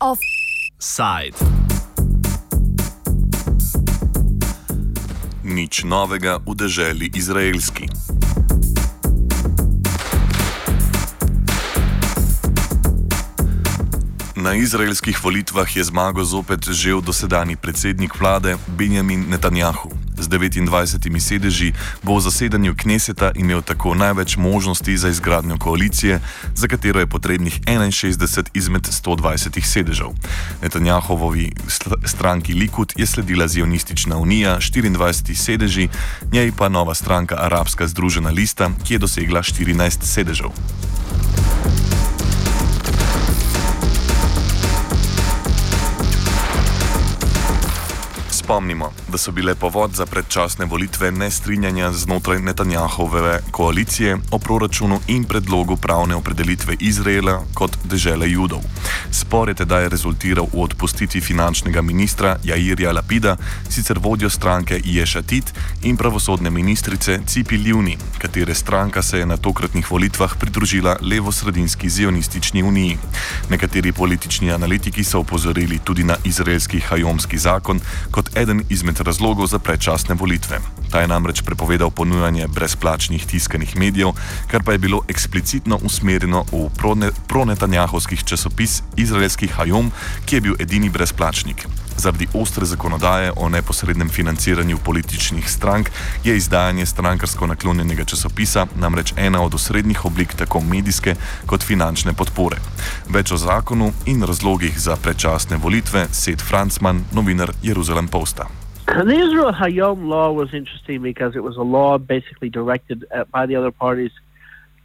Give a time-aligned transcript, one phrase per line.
[0.00, 1.32] Offside.
[5.40, 7.88] Nič novega v deželi izraelski.
[14.36, 19.99] Na izraelskih volitvah je zmago zopet žel dosedani predsednik vlade Benjamin Netanjahu.
[20.30, 21.72] Z 29 sedeži
[22.06, 26.20] bo v zasedanju Kneseta imel tako največ možnosti za izgradnjo koalicije,
[26.54, 30.14] za katero je potrebnih 61 izmed 120 sedežev.
[30.62, 31.52] Netanjahovovi
[32.04, 35.88] stranki Likud je sledila Zionistična unija 24 sedeži,
[36.32, 40.50] njej pa nova stranka Arabska združena lista, ki je dosegla 14 sedežev.
[48.50, 55.24] Spomnimo, da so bile povod za predčasne volitve nestrinjanja znotraj Netanjahove koalicije o proračunu in
[55.24, 58.58] predlogu pravne opredelitve Izraela kot dežele judov.
[59.10, 63.36] Spor je tedaj rezultiral v odpustitvi finančnega ministra Jairja Lapida,
[63.68, 69.90] sicer vodjo stranke Ješatit in pravosodne ministrice Cipi Ljuni, katere stranka se je na tokratnih
[69.90, 72.98] volitvah pridružila levo-sredinski zionistični uniji.
[73.50, 77.80] Nekateri politični analitiki so upozorili tudi na izraelski hajomski zakon
[78.10, 80.58] kot eden izmed razlogov za predčasne volitve.
[80.90, 84.16] Ta je namreč prepovedal ponujanje brezplačnih tiskanih medijev,
[84.50, 86.68] kar pa je bilo eksplicitno usmerjeno v
[87.28, 89.92] pronetanjahovskih časopis Izraelski Hajom,
[90.24, 91.66] ki je bil edini brezplačnik.
[91.96, 95.90] Zaradi ostre zakonodaje o neposrednem financiranju političnih strank
[96.24, 101.14] je izdajanje strankarsko naklonjenega časopisa namreč ena od osrednjih oblik tako medijske
[101.46, 102.56] kot finančne podpore.
[103.08, 108.46] Več o zakonu in razlogih za predčasne volitve, Seth Franzman, novinar Jeruzalem Posta.
[108.86, 113.46] The Israel Hayom law was interesting because it was a law basically directed uh, by
[113.46, 114.10] the other parties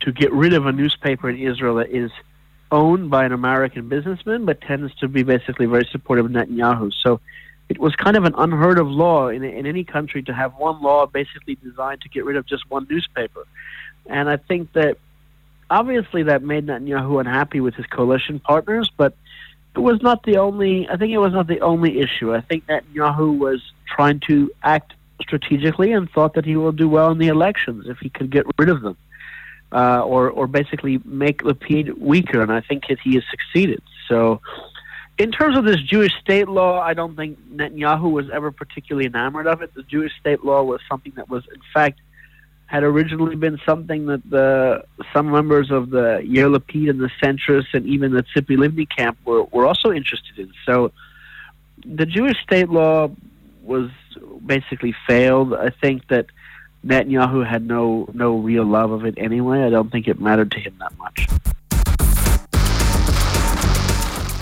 [0.02, 2.11] to get rid of a newspaper in Israel that is
[2.76, 6.92] owned by an American businessman, but tends to be basically very supportive of Netanyahu.
[7.02, 7.22] So
[7.70, 10.82] it was kind of an unheard of law in, in any country to have one
[10.82, 13.48] law basically designed to get rid of just one newspaper.
[14.05, 14.98] And I think that
[15.70, 19.16] obviously that made Netanyahu unhappy with his coalition partners, but
[19.73, 22.36] it was not the only, I think it was not the only issue.
[22.36, 27.10] I think Netanyahu was trying to act strategically and thought that he will do well
[27.11, 28.98] in the elections if he could get rid of them
[29.75, 33.81] uh, or or basically make Lapid weaker, and I think that he has succeeded.
[34.08, 34.39] So,
[35.17, 39.47] in terms of this Jewish state law, I don't think Netanyahu was ever particularly enamored
[39.47, 39.73] of it.
[39.73, 41.99] The Jewish state law was something that was, in fact,
[42.67, 47.73] had originally been something that the some members of the Yair Lapid and the centrists
[47.73, 50.53] and even the Tzipi Livni camp were, were also interested in.
[50.65, 50.93] So,
[51.83, 53.11] the Jewish state law
[53.61, 53.89] was
[54.45, 55.53] basically failed.
[55.53, 56.27] I think that
[56.86, 59.66] Netanyahu had no no real love of it anyway.
[59.66, 61.26] I don't think it mattered to him that much.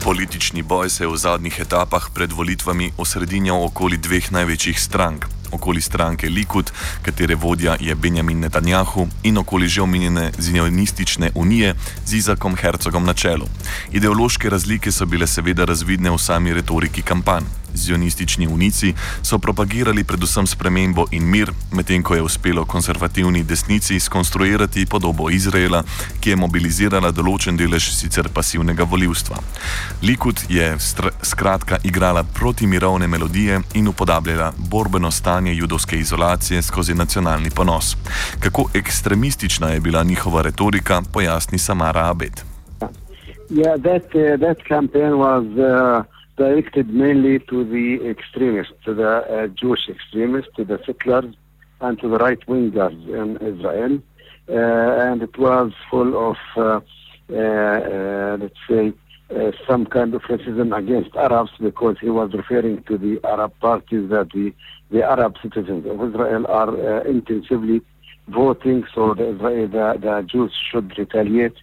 [0.04, 5.26] Politični boj se je v zadnjih etapah pred volitvami osredinjal okoli dveh največjih strank.
[5.52, 6.72] Okoli stranke Likud,
[7.02, 11.76] katere vodja je Benjamin Netanjahu, in okoli že omenjene zionistične unije
[12.06, 13.48] z Izakom Hercogom na čelu.
[13.92, 17.63] Ideološke razlike so bile seveda razvidne v sami retoriki kampanj.
[17.74, 24.86] Zionistični unici so propagirali predvsem spremembo in mir, medtem ko je uspelo konservativni desnici skonstruirati
[24.86, 25.84] podobo Izraela,
[26.20, 29.38] ki je mobilizirala določen delež sicer pasivnega voljivstva.
[30.02, 30.76] Likud je
[31.22, 37.98] skratka igrala protimirovne melodije in upodabljala borbeno stanje judovske izolacije skozi nacionalni ponos.
[38.40, 42.42] Kako ekstremistična je bila njihova retorika, pojasni Samara Abed.
[43.50, 46.04] Yeah, that, uh, that campaign was uh,
[46.38, 51.36] directed mainly to the extremists, to the uh, Jewish extremists, to the settlers,
[51.82, 54.02] and to the right wingers in Israel.
[54.50, 56.80] Uh, and it was full of, uh,
[57.32, 58.94] uh, uh let's say,
[59.34, 64.10] uh, some kind of racism against Arabs because he was referring to the Arab parties
[64.10, 64.54] that the,
[64.92, 67.82] the Arab citizens of Israel are intensively
[68.28, 71.56] voting, so the, the, the Jews should retaliate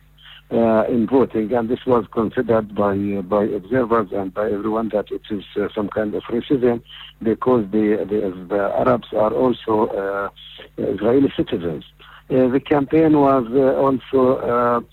[0.53, 5.06] uh, in voting, and this was considered by uh, by observers and by everyone that
[5.11, 6.82] it is uh, some kind of racism
[7.23, 10.29] because the the, the Arabs are also uh,
[10.76, 11.85] Israeli citizens.
[12.31, 14.85] Uh, the campaign was uh, also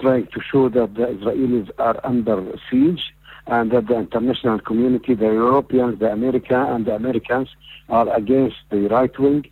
[0.00, 3.12] trying to show that the Israelis are under siege
[3.46, 7.48] and that the international community, the Europeans, the America, and the Americans
[7.88, 9.44] are against the right wing,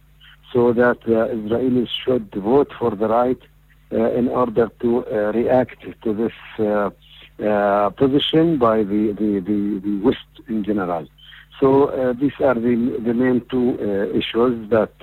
[0.52, 3.38] so that the Israelis should vote for the right
[3.92, 6.88] Uh, in order to uh, react to this uh,
[7.44, 11.06] uh, position by the, the, the, the, West in general.
[11.60, 13.74] So uh, these are the, the main two
[14.14, 14.96] issues that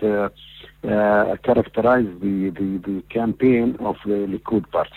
[1.43, 4.91] characterize the, the, the campaign of the Likud party.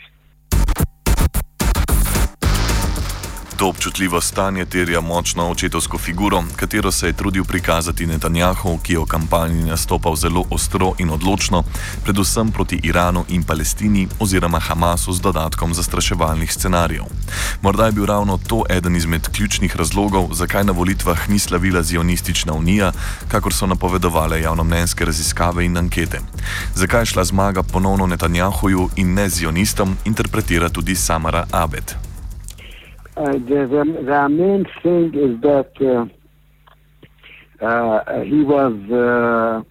[3.62, 8.98] To občutljivo stanje terja močno očetovsko figuro, katero se je trudil prikazati Netanjahu, ki je
[8.98, 11.62] v kampanji nastopal zelo ostro in odločno,
[12.04, 17.04] predvsem proti Iranu in Palestini oziroma Hamasu z dodatkom zastraševalnih scenarijev.
[17.62, 22.52] Morda je bil ravno to eden izmed ključnih razlogov, zakaj na volitvah ni slavila Zionistična
[22.52, 22.92] unija,
[23.28, 26.20] kakor so napovedovale javnomnenjske raziskave in ankete.
[26.74, 32.11] Zakaj je šla zmaga ponovno Netanjahuju in ne Zionistom, interpretira tudi Samara Abed.
[33.22, 39.62] Uh, the, the, the, main thing is that uh, uh, he was uh,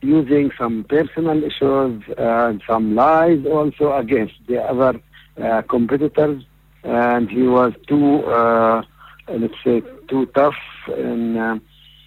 [0.00, 4.98] using some personal issues and some lies also against the other
[5.42, 6.42] uh, competitors,
[6.82, 8.82] and he was too, uh,
[9.28, 10.56] let's say, too tough
[10.88, 11.60] in.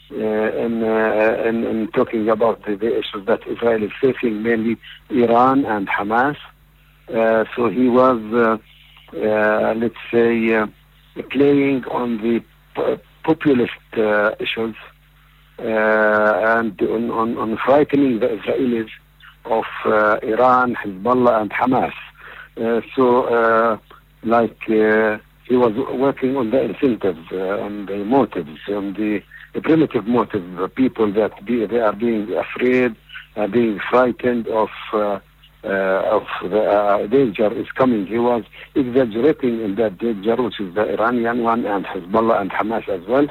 [0.10, 4.78] in, in, in talking about the, the, issues that Israel is facing, mainly
[5.10, 6.38] Iran and Hamas.
[7.56, 8.58] so he was uh,
[9.16, 10.68] Uh, let's say, uh,
[11.32, 12.44] playing on the
[13.24, 14.76] populist uh, issues
[15.58, 18.90] uh, and on, on, on, frightening the Israelis
[19.46, 21.94] of uh, Iran, Hezbollah, and Hamas.
[22.94, 23.80] so,
[24.24, 29.24] like, he was working on the incentives, on the motives, on the,
[29.62, 32.94] primitive motives, the people that be, they are being afraid,
[33.38, 35.20] are being frightened of uh,
[35.66, 38.06] of the uh, danger is coming.
[38.08, 38.44] He was
[38.76, 43.28] exaggerating in that danger, which is the Iranian one and Hezbollah and Hamas as well,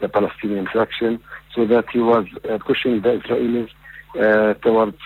[0.00, 1.20] the Palestinian faction,
[1.54, 3.70] so that he was uh, pushing the Israelis
[4.62, 4.98] towards,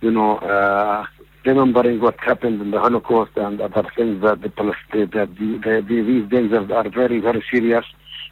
[0.00, 1.06] you know,
[1.44, 5.84] remembering what happened in the Holocaust and other things that the Palestine, that the, the,
[5.88, 7.84] the, these dangers are very, very serious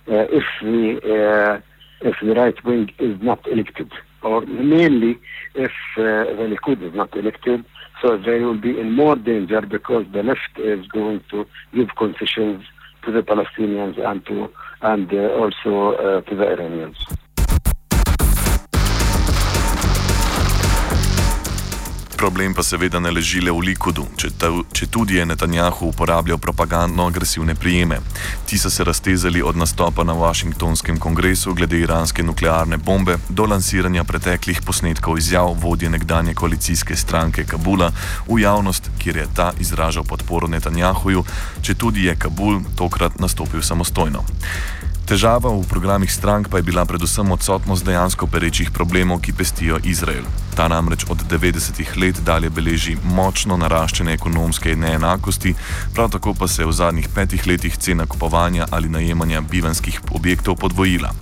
[0.08, 1.60] uh, if the uh,
[2.00, 3.90] if the right wing is not elected
[4.28, 5.18] or mainly
[5.54, 6.02] if uh,
[6.38, 7.64] the Likud is not elected.
[8.02, 12.64] So they will be in more danger because the left is going to give concessions
[13.04, 14.48] to the Palestinians and to
[14.82, 16.98] and uh, also uh, to the Iranians.
[22.18, 24.32] Problem pa seveda ne leži le v Likudu, če,
[24.74, 28.00] če tudi je Netanjahu uporabljal propagandno agresivne prijeme.
[28.46, 34.02] Ti so se raztezali od nastopa na Washingtonskem kongresu glede iranske nuklearne bombe do lansiranja
[34.04, 37.92] preteklih posnetkov izjav vodje nekdanje koalicijske stranke Kabula
[38.26, 41.22] v javnost, kjer je ta izražal podporo Netanjahuju,
[41.62, 44.26] če tudi je Kabul tokrat nastopil samostojno.
[45.08, 50.26] Težava v programih strank pa je bila predvsem odsotnost dejansko perečih problemov, ki pestijo Izrael.
[50.52, 55.54] Ta namreč od 90-ih let dalje beleži močno naraščene ekonomske neenakosti,
[55.96, 60.60] prav tako pa se je v zadnjih petih letih cena kupovanja ali najemanja bivanskih objektov
[60.60, 61.14] podvojila.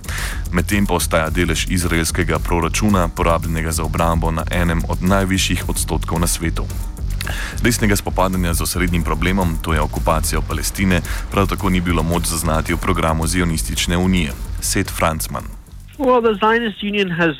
[0.51, 6.27] Medtem pa ostaja delež izraelskega proračuna, porabljenega za obrambo, na enem od najvišjih odstotkov na
[6.27, 6.67] svetu.
[7.63, 11.01] Resnega spopadanja z osrednjim problemom, to je okupacijo Palestine,
[11.31, 14.31] prav tako ni bilo moč zaznati v programu Zionistične unije.
[14.61, 15.43] Seth Franzman.
[15.97, 17.35] Well, the Zionist Union has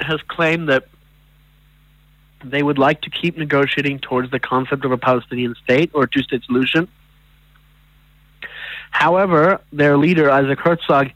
[0.00, 0.84] has claimed that
[2.44, 6.44] they would like to keep negotiating towards the concept of a Palestinian state or two-state
[6.44, 6.86] solution.
[8.90, 11.10] However, their leader Isaac Herzog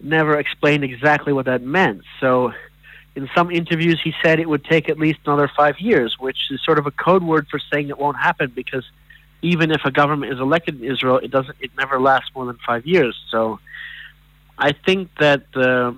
[0.00, 2.02] never explained exactly what that meant.
[2.20, 2.52] So
[3.14, 6.60] in some interviews, he said it would take at least another five years, which is
[6.64, 8.84] sort of a code word for saying it won't happen because
[9.42, 11.56] even if a government is elected in Israel, it doesn't.
[11.60, 13.20] It never lasts more than five years.
[13.30, 13.58] So,
[14.56, 15.96] I think that the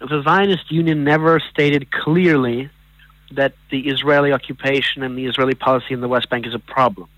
[0.00, 2.70] the Zionist Union never stated clearly
[3.32, 7.08] that the Israeli occupation and the Israeli policy in the West Bank is a problem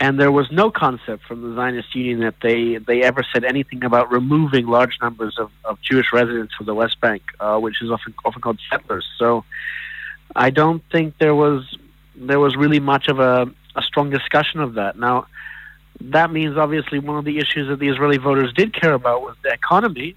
[0.00, 3.84] and there was no concept from the Zionist Union that they, they ever said anything
[3.84, 7.90] about removing large numbers of, of Jewish residents from the West Bank, uh, which is
[7.90, 9.06] often often called settlers.
[9.18, 9.44] So
[10.34, 11.76] I don't think there was
[12.16, 14.98] there was really much of a, a strong discussion of that.
[14.98, 15.26] Now
[16.00, 19.36] that means obviously one of the issues that the Israeli voters did care about was
[19.42, 20.16] the economy.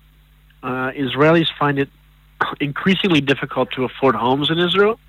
[0.64, 1.90] Uh, Israelis find it
[2.60, 5.00] increasingly difficult to afford homes in Israel,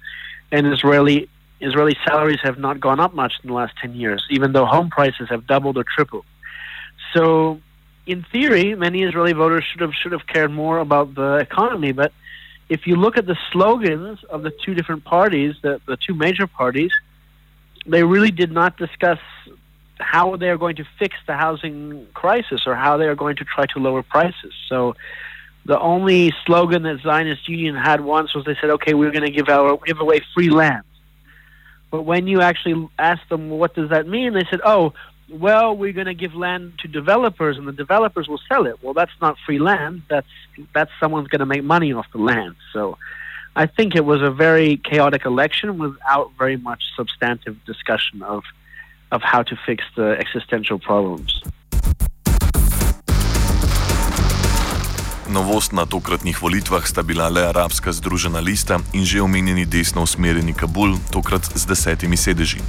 [0.53, 1.31] and Israeli
[1.61, 4.91] Israeli salaries have not gone up much in the last 10 years, even though home
[4.91, 6.27] prices have doubled or tripled.
[7.15, 7.61] So,
[8.07, 11.93] in theory, many Israeli voters should have should have cared more about the economy.
[11.93, 12.13] But
[12.69, 16.47] if you look at the slogans of the two different parties, the, the two major
[16.47, 16.91] parties,
[17.87, 19.19] they really did not discuss
[19.99, 23.45] how they are going to fix the housing crisis or how they are going to
[23.45, 24.53] try to lower prices.
[24.69, 24.95] So
[25.65, 29.31] the only slogan that Zionist Union had once was they said, okay, we're going to
[29.31, 30.85] give, our, give away free land.
[31.91, 34.33] But when you actually ask them, what does that mean?
[34.33, 34.93] They said, oh,
[35.29, 38.83] well, we're going to give land to developers and the developers will sell it.
[38.83, 40.03] Well, that's not free land.
[40.09, 40.27] That's,
[40.75, 42.57] that's someone's going to make money off the land.
[42.73, 42.99] So
[43.55, 48.45] I think it was a very chaotic election without very much substantive discussion of,
[49.11, 51.43] of how to fix the existential problems.
[55.27, 60.55] Novost na tokratnih volitvah sta bila le arabska združena lista in že omenjeni desno usmerjeni
[60.55, 62.63] Kabul, tokrat z desetimi sedeži.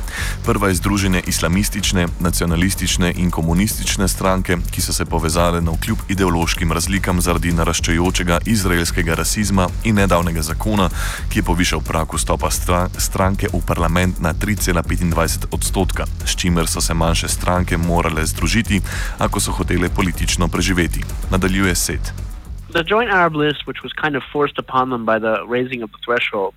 [0.45, 6.71] Prva je združenje islamistične, nacionalistične in komunistične stranke, ki so se povezale na vkljub ideološkim
[6.71, 10.89] razlikam zaradi naraščajočega izraelskega rasizma in nedavnega zakona,
[11.29, 12.49] ki je povišal prak vstopa
[12.97, 18.81] stranke v parlament na 3,25 odstotka, s čimer so se manjše stranke morale združiti,
[19.17, 21.05] ako so hotele politično preživeti.
[21.31, 22.26] Nadaljuje Set.
[22.69, 25.91] The Joint Arab List, which was kind of forced upon them by the raising of
[25.91, 26.53] the threshold,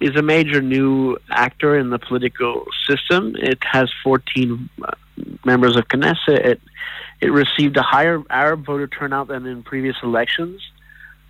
[0.00, 3.36] is a major new actor in the political system.
[3.36, 4.92] It has 14 uh,
[5.44, 6.44] members of Knesset.
[6.44, 6.60] It,
[7.20, 10.60] it received a higher Arab voter turnout than in previous elections.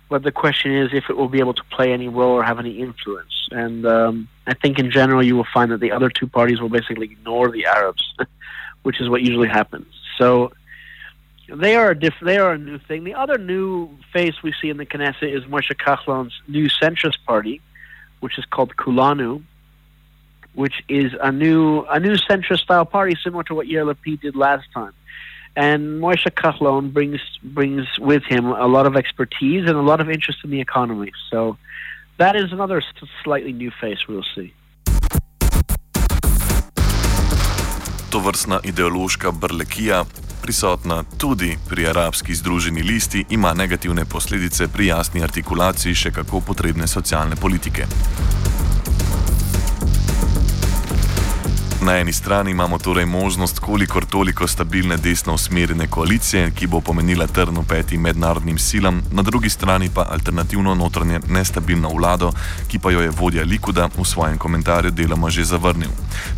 [0.09, 2.59] But the question is if it will be able to play any role or have
[2.59, 3.47] any influence.
[3.51, 6.69] And um, I think in general, you will find that the other two parties will
[6.69, 8.03] basically ignore the Arabs,
[8.83, 9.87] which is what usually happens.
[10.17, 10.51] So
[11.47, 13.03] they are a diff- they are a new thing.
[13.03, 17.61] The other new face we see in the Knesset is Moshe Kahlon's new centrist party,
[18.19, 19.43] which is called Kulanu,
[20.53, 24.35] which is a new a new centrist style party similar to what Yair Lapid did
[24.35, 24.93] last time.
[25.55, 30.09] And Moshe Kahlon brings brings with him a lot of expertise and a lot of
[30.09, 31.11] interest in the economy.
[31.29, 31.57] So
[32.17, 32.81] that is another
[33.23, 34.53] slightly new face we'll see.
[38.09, 40.05] Tovrstna ideološka brlekija
[40.45, 46.87] prisotna tudi pri arabski združeni listi, ima negativne posledice pri jasni artikulaciji še kako potrebne
[46.87, 47.87] socialne politike.
[51.85, 57.27] Na eni strani imamo torej možnost kolikor toliko stabilne desno usmerjene koalicije, ki bo pomenila
[57.27, 62.31] trn v peti mednarodnim silam, na drugi strani pa alternativno notranje nestabilno vlado,
[62.67, 65.89] ki pa jo je vodja Likuda v svojem komentarju deloma že zavrnil.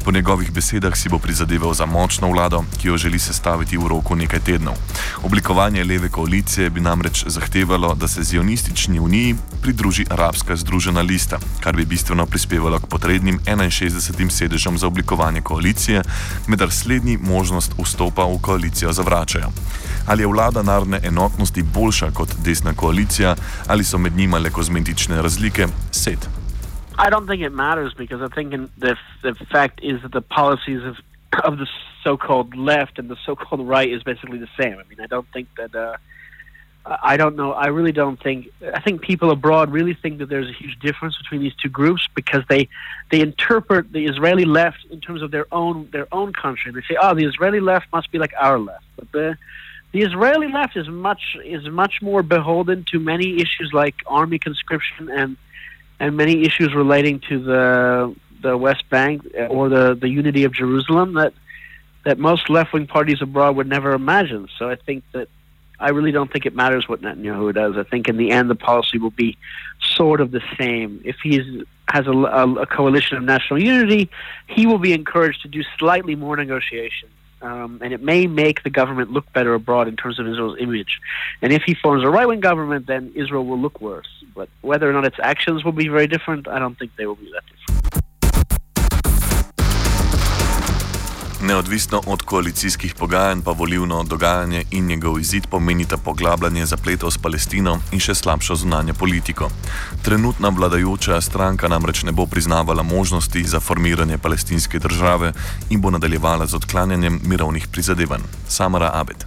[0.06, 4.16] Po njegovih besedah si bo prizadeval za močno vlado, ki jo želi sestaviti v roku
[4.16, 4.76] nekaj tednov.
[5.24, 11.76] Oblikovanje leve koalicije bi namreč zahtevalo, da se zionistični uniji pridruži arabska združena lista, kar
[11.76, 16.02] bi bistveno prispevalo k potrebnim 61 sedežem za oblikovanje oblikovanje koalicije,
[16.48, 19.50] medar slednji možnost vstopa v koalicijo zavračajo.
[20.08, 23.36] Ali je vlada narodne enotnosti boljša kot desna koalicija,
[23.68, 26.30] ali so med njima le kozmetične razlike, set.
[26.98, 30.82] I don't think it matters because I think the, the fact is that the policies
[30.90, 30.96] of,
[31.44, 31.68] of the
[32.04, 34.76] so called left and the so called right is basically the same.
[34.82, 35.76] I mean, I don't think that.
[35.76, 35.98] Uh,
[37.04, 37.52] I don't know.
[37.52, 38.48] I really don't think.
[38.74, 42.08] I think people abroad really think that there's a huge difference between these two groups
[42.16, 42.70] because they
[43.12, 46.72] they interpret the Israeli left in terms of their own their own country.
[46.72, 49.38] They say, "Oh, the Israeli left must be like our left," but the
[49.92, 55.10] the Israeli left is much is much more beholden to many issues like army conscription
[55.10, 55.38] and
[56.00, 61.14] and many issues relating to the the West Bank or the the unity of Jerusalem
[61.14, 61.34] that
[62.06, 64.48] that most left wing parties abroad would never imagine.
[64.58, 65.28] So I think that
[65.80, 67.78] I really don't think it matters what Netanyahu does.
[67.78, 69.38] I think in the end the policy will be
[69.82, 71.02] sort of the same.
[71.06, 74.10] If he has a, a, a coalition of national unity,
[74.48, 77.10] he will be encouraged to do slightly more negotiation.
[77.40, 81.00] Um, and it may make the government look better abroad in terms of Israel's image.
[81.44, 84.08] And if he forms a right wing government, then Israel will look worse.
[84.34, 87.16] But whether or not its actions will be very different, I don't think they will
[87.16, 87.77] be that different.
[91.48, 97.78] Neodvisno od koalicijskih pogajanj pa volivno dogajanje in njegov izid pomenita poglabljanje zapletov s Palestino
[97.92, 99.48] in še slabšo zunanje politiko.
[100.04, 105.32] Trenutna vladajoča stranka namreč ne bo priznavala možnosti za formiranje palestinske države
[105.70, 108.28] in bo nadaljevala z odklanjanjem mirovnih prizadevanj.
[108.48, 109.24] Samara Abed.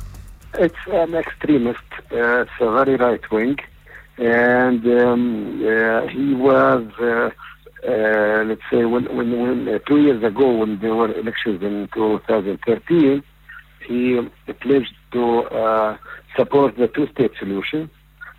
[0.61, 3.57] It's an extremist, uh, it's a very right wing,
[4.19, 5.25] and um,
[5.65, 7.31] uh, he was uh,
[7.87, 11.89] uh, let's say when, when, when uh, two years ago when there were elections in
[11.95, 13.23] 2013,
[13.87, 14.21] he
[14.61, 15.97] pledged to uh,
[16.37, 17.91] support the two-state solution,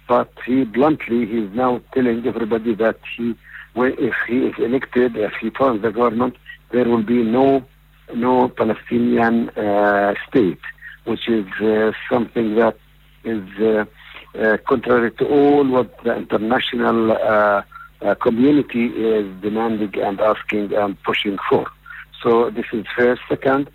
[0.07, 3.35] but he bluntly he's now telling everybody that he,
[3.73, 6.35] when, if he is elected, if he forms the government,
[6.71, 7.65] there will be no
[8.13, 10.59] no Palestinian uh, state,
[11.05, 12.77] which is uh, something that
[13.23, 13.87] is
[14.67, 17.63] contrary to all what the international
[18.01, 21.65] uh, community is demanding and asking and pushing for.
[22.21, 23.21] So this is first.
[23.29, 23.69] Second,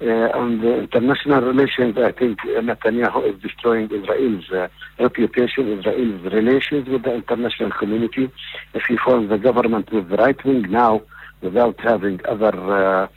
[0.00, 4.68] uh, on the international relations, I think Netanyahu is destroying Israel's uh,
[5.00, 8.30] reputation, Israel's relations with the international community.
[8.74, 11.02] If he forms the government with the right wing now,
[11.40, 13.08] without having other uh,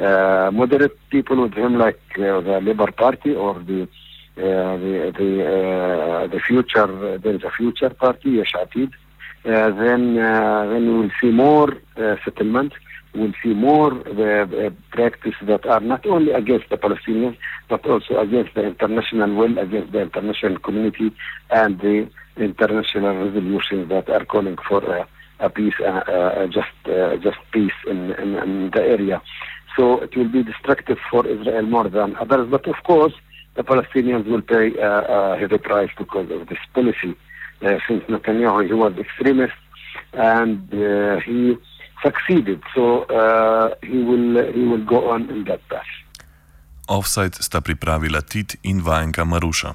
[0.00, 3.88] uh, moderate people with him, like uh, the Labour Party or the
[4.36, 8.96] the the, the future, there is a future party, Yesh Atid, uh,
[9.44, 12.16] then uh, then we will see more uh,
[13.12, 17.36] We'll see more uh, practices that are not only against the Palestinians,
[17.68, 21.10] but also against the international will, against the international community,
[21.50, 25.04] and the international resolutions that are calling for uh,
[25.40, 29.20] a peace, uh, uh, just uh, just peace in, in, in, the area.
[29.76, 32.48] So it will be destructive for Israel more than others.
[32.48, 33.14] But of course,
[33.56, 37.16] the Palestinians will pay a heavy price because of this policy.
[37.60, 39.54] Since Netanyahu, he was extremist,
[40.12, 40.68] and
[41.24, 41.56] he
[42.02, 42.62] succeeded.
[42.74, 45.86] So uh, he will he will go on in that path.
[46.88, 49.74] Offside sta pripravila Tit in Vajenka Maruša.